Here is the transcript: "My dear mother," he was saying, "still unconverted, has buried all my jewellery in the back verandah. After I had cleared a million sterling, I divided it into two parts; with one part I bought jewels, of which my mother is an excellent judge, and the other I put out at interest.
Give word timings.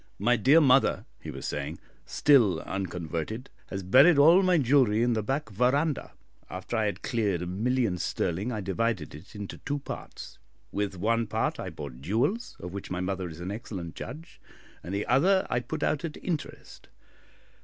"My 0.17 0.35
dear 0.35 0.59
mother," 0.59 1.05
he 1.21 1.29
was 1.29 1.45
saying, 1.45 1.77
"still 2.07 2.59
unconverted, 2.61 3.51
has 3.67 3.83
buried 3.83 4.17
all 4.17 4.41
my 4.41 4.57
jewellery 4.57 5.03
in 5.03 5.13
the 5.13 5.21
back 5.21 5.51
verandah. 5.51 6.13
After 6.49 6.75
I 6.75 6.85
had 6.85 7.03
cleared 7.03 7.43
a 7.43 7.45
million 7.45 7.99
sterling, 7.99 8.51
I 8.51 8.61
divided 8.61 9.13
it 9.13 9.35
into 9.35 9.59
two 9.59 9.77
parts; 9.77 10.39
with 10.71 10.97
one 10.97 11.27
part 11.27 11.59
I 11.59 11.69
bought 11.69 12.01
jewels, 12.01 12.57
of 12.59 12.73
which 12.73 12.89
my 12.89 12.99
mother 12.99 13.29
is 13.29 13.39
an 13.41 13.51
excellent 13.51 13.93
judge, 13.93 14.41
and 14.81 14.91
the 14.95 15.05
other 15.05 15.45
I 15.51 15.59
put 15.59 15.83
out 15.83 16.03
at 16.03 16.17
interest. 16.23 16.89